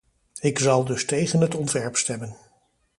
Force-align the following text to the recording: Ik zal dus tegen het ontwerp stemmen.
Ik 0.39 0.59
zal 0.59 0.85
dus 0.85 1.05
tegen 1.05 1.41
het 1.41 1.55
ontwerp 1.55 1.95
stemmen. 1.97 2.35